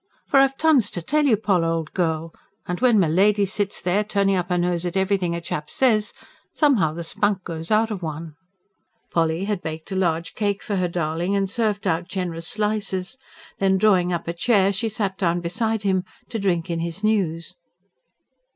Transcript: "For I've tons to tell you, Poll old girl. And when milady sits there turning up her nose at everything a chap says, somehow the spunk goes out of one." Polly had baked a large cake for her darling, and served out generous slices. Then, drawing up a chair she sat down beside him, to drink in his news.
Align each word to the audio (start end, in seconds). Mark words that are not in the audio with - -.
"For 0.25 0.39
I've 0.39 0.57
tons 0.57 0.89
to 0.97 1.01
tell 1.03 1.25
you, 1.25 1.37
Poll 1.37 1.63
old 1.63 1.93
girl. 1.93 2.33
And 2.65 2.79
when 2.79 2.99
milady 2.99 3.45
sits 3.45 3.83
there 3.83 4.03
turning 4.03 4.35
up 4.35 4.49
her 4.49 4.57
nose 4.57 4.83
at 4.83 4.97
everything 4.97 5.35
a 5.35 5.41
chap 5.41 5.69
says, 5.69 6.11
somehow 6.51 6.91
the 6.93 7.03
spunk 7.03 7.43
goes 7.43 7.69
out 7.69 7.91
of 7.91 8.01
one." 8.01 8.33
Polly 9.11 9.45
had 9.45 9.61
baked 9.61 9.91
a 9.91 9.95
large 9.95 10.33
cake 10.33 10.63
for 10.63 10.77
her 10.77 10.87
darling, 10.87 11.35
and 11.35 11.47
served 11.51 11.85
out 11.85 12.07
generous 12.09 12.47
slices. 12.47 13.19
Then, 13.59 13.77
drawing 13.77 14.11
up 14.11 14.27
a 14.27 14.33
chair 14.33 14.73
she 14.73 14.89
sat 14.89 15.19
down 15.19 15.39
beside 15.39 15.83
him, 15.83 16.03
to 16.29 16.39
drink 16.39 16.71
in 16.71 16.79
his 16.79 17.03
news. 17.03 17.55